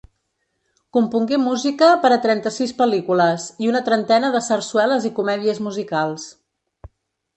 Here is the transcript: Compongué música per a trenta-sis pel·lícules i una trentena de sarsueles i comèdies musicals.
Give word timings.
Compongué 0.95 1.37
música 1.41 1.89
per 2.05 2.11
a 2.15 2.17
trenta-sis 2.23 2.73
pel·lícules 2.81 3.45
i 3.67 3.71
una 3.75 3.83
trentena 3.91 4.33
de 4.37 4.45
sarsueles 4.49 5.07
i 5.11 5.15
comèdies 5.21 5.61
musicals. 5.67 6.27